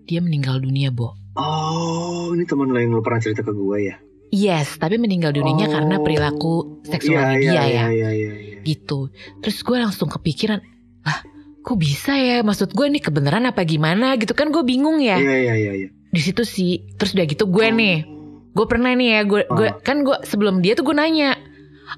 [0.04, 3.96] dia meninggal dunia bo Oh, ini teman lo yang lo pernah cerita ke gue ya?
[4.30, 5.74] yes tapi meninggal dunianya Oh.
[5.74, 8.56] karena perilaku seksualnya Iya, dia iya, ya Iya, iya, iya, iya.
[8.62, 10.60] gitu terus gue langsung kepikiran
[11.02, 11.20] lah
[11.62, 15.36] kok bisa ya maksud gue nih kebenaran apa gimana gitu kan gue bingung ya Iya,
[15.38, 15.90] iya, iya, iya.
[15.92, 18.08] di situ sih terus udah gitu gue nih
[18.50, 19.80] gue pernah nih ya gue gue Oh.
[19.80, 21.36] kan gue sebelum dia tuh gue nanya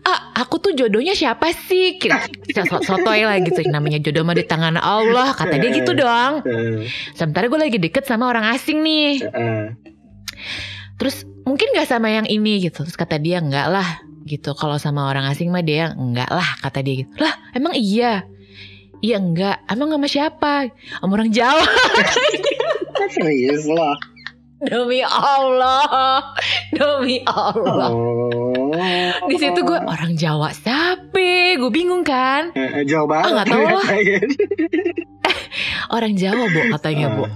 [0.02, 2.02] ah aku tuh jodohnya siapa sih?
[2.52, 3.62] So- sotoy lah gitu.
[3.70, 6.42] Namanya jodoh mah di tangan Allah kata dia gitu dong.
[6.44, 9.22] Eh, sementara gue lagi deket sama orang asing nih.
[9.22, 9.66] Eh,
[10.98, 12.82] terus mungkin gak sama yang ini gitu.
[12.82, 13.86] Terus kata dia enggak lah
[14.26, 14.58] gitu.
[14.58, 17.12] Kalau sama orang asing mah dia enggak lah kata dia gitu.
[17.22, 18.26] Lah emang iya?
[19.04, 20.54] Iya enggak emang sama siapa?
[20.98, 21.62] Sama orang Jawa.
[23.14, 24.00] Serius lah.
[24.64, 26.24] demi Allah
[26.72, 27.92] demi Allah.
[27.92, 28.63] Oh.
[29.24, 33.26] Di situ gue orang Jawa siapa gue bingung kan Eh, eh, jauh banget.
[33.26, 33.88] Ah, nggak tahu lah.
[34.00, 34.20] Iya.
[35.90, 37.32] orang Jawa bu katanya bu Ah.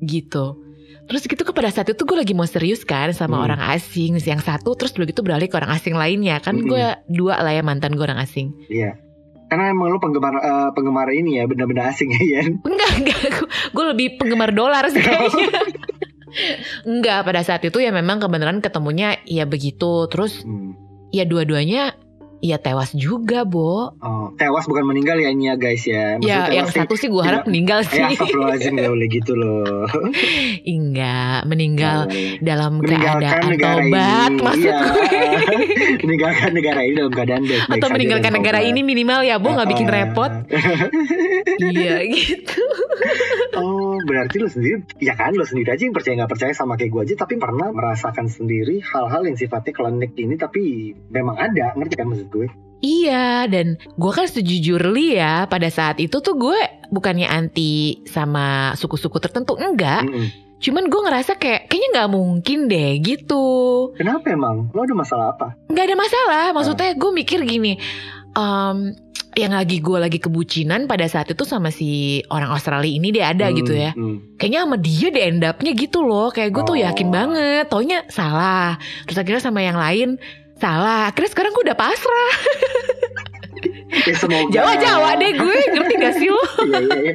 [0.00, 0.62] gitu
[1.04, 3.46] terus gitu ke pada saat itu gue lagi mau serius kan sama Hmm.
[3.46, 6.66] orang asing yang satu terus dulu gitu beralih ke orang asing lainnya kan Hmm.
[6.66, 8.98] gue dua lah ya mantan gue orang asing Iya.
[9.46, 12.58] Karena emang lu penggemar eh, penggemar ini ya benda-benda asing ya Yan.
[12.60, 13.18] enggak enggak
[13.68, 15.46] gue lebih penggemar dolar sih kayaknya
[16.82, 20.74] enggak pada saat itu ya memang kebenaran ketemunya ya begitu terus Hmm.
[21.08, 21.94] ya dua-duanya
[22.38, 26.20] ya tewas juga bo Oh, tewas bukan meninggal ya ini ya guys ya.
[26.20, 29.32] Maksudnya ya yang satu sih gue harap tidak- meninggal Eh, sih astagfirullahaladzim gak boleh gitu
[29.34, 29.88] loh.
[30.68, 31.98] enggak meninggal
[32.40, 34.42] dalam keadaan tobat ini.
[34.42, 34.78] maksud Iya.
[34.84, 35.04] gue
[36.04, 39.86] meninggalkan negara ini dalam keadaan baik-baik atau meninggalkan negara ini minimal ya bo nggak bikin
[39.86, 39.94] Ah.
[39.96, 40.32] repot
[41.64, 42.62] iya gitu
[43.56, 46.92] Oh berarti lo sendiri Ya kan lo sendiri aja yang percaya nggak percaya sama kayak
[46.92, 50.62] gue aja Tapi pernah merasakan sendiri Hal-hal yang sifatnya klinik ini Tapi
[51.08, 56.20] memang ada Ngerti kan maksud gue Iya dan gue kan sejujurly ya pada saat itu
[56.20, 56.60] tuh gue
[56.92, 60.60] bukannya anti sama suku-suku tertentu enggak Mm-mm.
[60.60, 63.44] cuman gue ngerasa kayak kayaknya nggak mungkin deh gitu
[63.96, 64.68] Kenapa emang?
[64.76, 65.56] Lo ada masalah apa?
[65.72, 67.80] nggak ada masalah maksudnya gue mikir gini
[68.36, 68.78] em,
[69.36, 71.88] yang lagi gue lagi kebucinan pada saat itu sama si
[72.26, 73.92] orang Australia ini dia ada Hmm, gitu ya.
[73.92, 74.40] hmm.
[74.40, 76.28] kayaknya sama dia deh end up-nya gitu loh.
[76.28, 76.82] Kayak gue tuh Oh.
[76.82, 77.64] yakin banget.
[77.68, 78.80] Taunya salah.
[79.04, 80.16] Terus akhirnya sama yang lain
[80.56, 81.08] salah.
[81.08, 82.32] Akhirnya sekarang gue udah pasrah.
[84.02, 85.56] Ya, semoga Jawa-Jawa deh gue.
[85.70, 86.42] Ngerti gak sih lo?
[86.64, 87.14] Iya iya iya.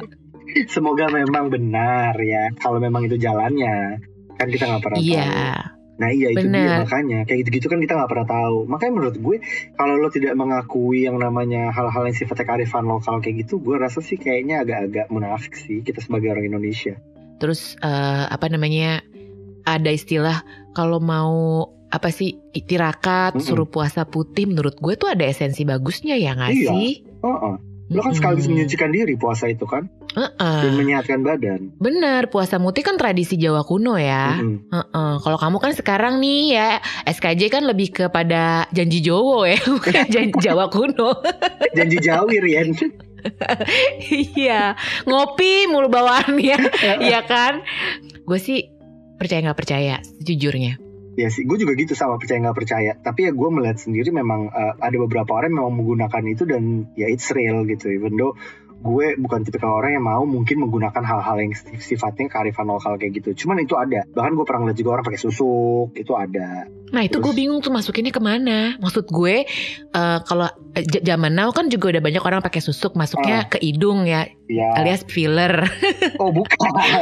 [0.68, 2.52] Semoga memang benar ya.
[2.56, 3.98] Kalau memang itu jalannya
[4.32, 5.06] Kan kita nggak pernah tahu.
[5.06, 5.32] Iya
[6.02, 9.36] Nah iya itu dia makanya Kayak gitu-gitu kan kita nggak pernah tahu Makanya menurut gue
[9.78, 14.02] Kalau lo tidak mengakui yang namanya Hal-hal yang sifatnya kearifan lokal kayak gitu Gue rasa
[14.02, 16.98] sih kayaknya agak-agak munafik sih Kita sebagai orang Indonesia
[17.38, 19.06] Terus eh, apa namanya
[19.62, 20.42] ada istilah
[20.74, 23.44] kalau mau apa sih tirakat Mm-mm.
[23.44, 26.70] suruh puasa putih menurut gue tuh ada esensi bagusnya ya nggak Iya.
[26.72, 26.90] sih?
[27.20, 27.56] Oh, oh.
[27.92, 28.64] Lo kan sekaligus Mm-mm.
[28.64, 30.60] menyucikan diri puasa itu kan Heeh.
[30.64, 34.36] Dan menyehatkan badan Bener puasa putih kan tradisi Jawa kuno ya.
[34.40, 34.68] Mm-mm.
[34.68, 35.12] Heeh.
[35.20, 36.68] Kalau kamu kan sekarang nih ya
[37.04, 41.12] SKJ kan lebih kepada janji Jowo ya bukan janji Jawa kuno.
[41.76, 42.68] Janji jawir ya
[44.36, 44.76] Iya
[45.08, 46.58] ngopi mulu bawaannya
[47.00, 47.64] Iya kan?
[48.28, 48.68] Gue sih
[49.16, 50.91] percaya nggak percaya sejujurnya.
[51.12, 52.92] Ya sih, gue juga gitu sama percaya nggak percaya.
[52.96, 56.88] Tapi ya gue melihat sendiri memang uh, ada beberapa orang yang memang menggunakan itu dan
[56.96, 57.92] ya it's real gitu.
[57.92, 58.32] Even though
[58.82, 63.46] gue bukan tipikal orang yang mau mungkin menggunakan hal-hal yang sifatnya kearifan lokal kayak gitu.
[63.46, 64.02] Cuman itu ada.
[64.10, 66.66] Bahkan gue pernah ngeliat juga orang pakai susuk, itu ada.
[66.92, 68.76] Nah itu gue bingung tuh masukinnya ke mana.
[68.76, 69.46] Maksud gue
[69.88, 70.50] eh, kalau
[70.98, 74.76] zaman now kan juga udah banyak orang pakai susuk masuknya ke hidung ya, Ya.
[74.76, 75.62] alias filler.
[76.20, 76.54] Oh bukan,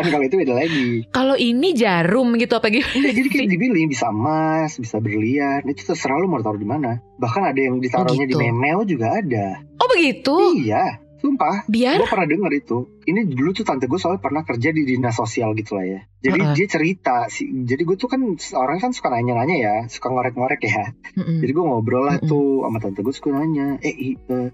[0.07, 1.05] kalau itu beda lagi.
[1.11, 2.95] kalau ini jarum gitu apa gimana?
[2.95, 5.61] Enggak, jadi kayak dipilih bisa emas, bisa berlian.
[5.67, 7.03] Itu terserah lu mau taruh di mana.
[7.19, 8.39] Bahkan ada yang ditaruhnya gitu.
[8.39, 9.61] di memeo juga ada.
[9.77, 10.37] Oh begitu?
[10.63, 11.69] Iya, sumpah.
[11.69, 12.79] Biar Gue pernah denger itu.
[13.05, 16.01] Ini dulu tuh tante gue soalnya pernah kerja di dinas sosial gitu lah ya.
[16.21, 16.55] Jadi Heeh.
[16.57, 17.47] dia cerita sih.
[17.47, 18.21] Jadi gue tuh kan
[18.57, 20.97] orang kan suka nanya-nanya ya, suka ngorek-ngorek ya.
[21.15, 21.39] Mm-mm.
[21.39, 22.29] Jadi gue ngobrol lah Mm-mm.
[22.29, 24.49] tuh sama tante gue suka nanya, eh eh,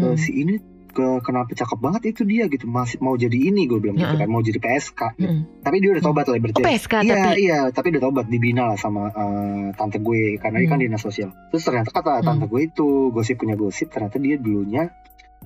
[0.00, 0.16] Mm.
[0.16, 0.56] si ini
[0.90, 4.26] ke kenapa cakep banget itu dia gitu masih mau jadi ini gue bilang gitu kan
[4.26, 5.36] mau jadi PSK gitu.
[5.60, 8.62] Tapi dia udah tobat lah berarti Oh PSK iya tapi iya tapi udah tobat dibina
[8.64, 10.86] lah sama eh, tante gue karena dia kan Hmm.
[10.88, 14.90] dinas sosial terus ternyata kata tante gue itu gosip punya gosip ternyata dia dulunya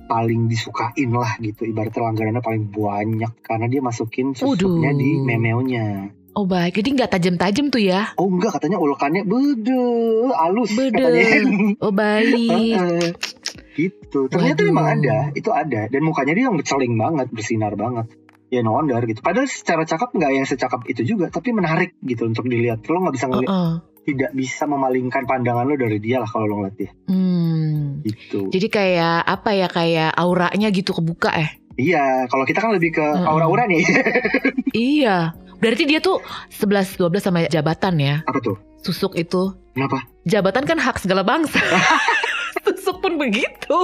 [0.05, 4.99] paling disukain lah gitu ibarat langganannya paling banyak karena dia masukin susuknya Waduh.
[5.01, 5.87] di memeonya
[6.35, 8.11] Oh baik, jadi nggak tajam-tajam tuh ya?
[8.19, 9.87] oh enggak katanya ulekannya bede
[10.35, 10.99] halus Bede.
[10.99, 11.47] katanya
[11.87, 12.75] Oh baik.
[12.75, 13.09] Heeh.
[13.79, 14.71] gitu ternyata Waduh.
[14.71, 18.07] memang ada itu ada dan mukanya dia yang celing banget bersinar banget
[18.47, 22.23] ya no wonder gitu padahal secara cakep nggak yang secakep itu juga tapi menarik gitu
[22.27, 23.73] untuk dilihat lo nggak bisa ngeliat Heeh.
[24.05, 27.99] Tidak bisa memalingkan pandangan lo dari dia lah kalau lo ngeliat dia Hmm.
[28.01, 31.49] gitu Jadi kayak apa ya kayak auranya gitu kebuka eh?
[31.75, 33.25] iya kalau kita kan lebih ke Mm-mm.
[33.25, 33.83] aura-aura nih
[34.71, 35.33] Iya.
[35.55, 38.15] Berarti dia tuh 11 12 sama jabatan ya.
[38.21, 39.55] apa tuh Susuk itu.
[39.71, 41.57] kenapa Jabatan kan hak segala bangsa.
[42.65, 43.77] Susuk pun begitu.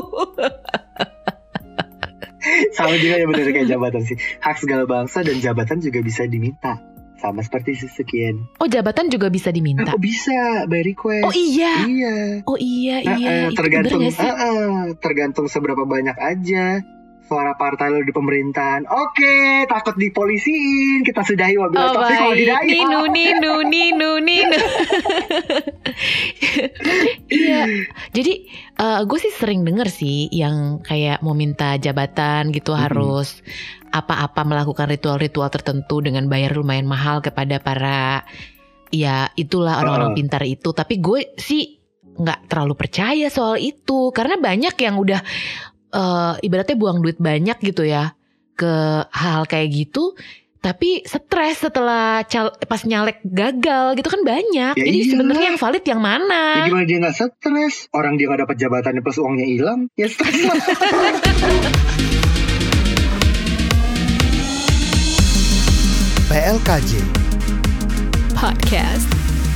[2.72, 6.82] sama juga ya bener kayak jabatan sih hak segala bangsa dan jabatan juga bisa diminta
[7.22, 9.94] sama seperti sekian Oh jabatan juga bisa diminta.
[9.94, 11.86] oh bisa by request Oh iya.
[11.86, 12.18] iya
[12.50, 13.14] Oh iya iya.
[13.14, 16.82] Eh, eh, Itu tergantung eh, eh, tergantung seberapa banyak aja
[17.22, 18.92] suara partai lo di pemerintahan.
[18.92, 21.00] Oke, takut dipolisiin.
[21.00, 22.60] Kita sudahi wabil Oh topik kalau tidak.
[22.68, 24.60] Ninu ninu ninu ninu.
[27.68, 27.86] iya.
[28.16, 28.34] Jadi
[29.06, 32.84] gue sih sering denger sih yang kayak mau minta jabatan gitu Mm-mm.
[32.84, 33.42] harus
[33.92, 38.24] apa-apa melakukan ritual-ritual tertentu dengan bayar lumayan mahal kepada para
[38.92, 40.20] ya itulah orang-orang Uh-uh.
[40.20, 40.70] pintar itu.
[40.72, 45.22] Tapi gue sih nggak terlalu percaya soal itu karena banyak yang udah
[45.96, 48.14] eh, ibaratnya buang duit banyak gitu ya
[48.56, 50.14] ke hal kayak gitu
[50.62, 54.74] tapi stres setelah cal- pas nyalek gagal gitu kan banyak.
[54.78, 55.10] Ya Jadi iyalah.
[55.10, 56.42] sebenarnya yang valid yang Ya mana?
[56.70, 57.90] gimana dia nggak stres?
[57.90, 59.90] Orang dia nggak dapat jabatannya plus uangnya hilang.
[59.98, 60.58] Ya stres lah.
[66.32, 66.92] PLKJ
[68.34, 69.08] Podcast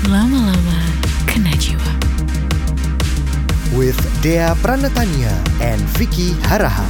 [0.06, 0.80] lama-lama
[1.26, 1.92] kena jiwa.
[3.74, 6.86] with Dea Pranatania and Vicky Haraha.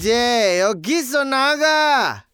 [0.00, 2.24] DJ 여기서나가